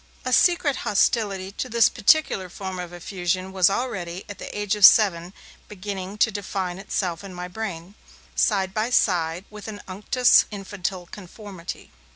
[0.25, 4.83] A secret hostility to this particular form of effusion was already, at the age of
[4.83, 5.31] seven,
[5.67, 7.93] beginning to define itself in my brain,
[8.33, 11.91] side by side with an unctuous infantile conformity.